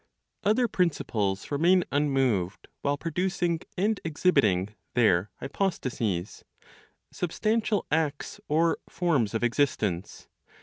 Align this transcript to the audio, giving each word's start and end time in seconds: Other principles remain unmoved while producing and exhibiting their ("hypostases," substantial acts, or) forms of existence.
Other 0.43 0.67
principles 0.67 1.51
remain 1.51 1.83
unmoved 1.91 2.67
while 2.81 2.97
producing 2.97 3.59
and 3.77 3.99
exhibiting 4.03 4.69
their 4.95 5.29
("hypostases," 5.39 6.43
substantial 7.11 7.85
acts, 7.91 8.39
or) 8.47 8.79
forms 8.89 9.35
of 9.35 9.43
existence. 9.43 10.27